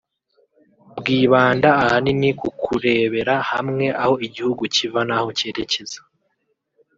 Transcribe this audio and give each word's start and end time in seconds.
bwibanda 0.97 1.69
ahanini 1.83 2.29
ku 2.39 2.49
kurebera 2.61 3.35
hamwe 3.51 3.85
aho 4.01 4.13
igihugu 4.27 4.63
kiva 4.75 5.01
n’aho 5.07 5.29
cyerekeza 5.37 5.99